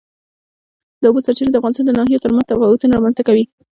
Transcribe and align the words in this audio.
د 1.01 1.03
اوبو 1.07 1.19
سرچینې 1.25 1.51
د 1.51 1.57
افغانستان 1.59 1.85
د 1.87 1.91
ناحیو 1.99 2.23
ترمنځ 2.23 2.45
تفاوتونه 2.47 2.93
رامنځ 2.95 3.15
ته 3.17 3.23
کوي. 3.27 3.43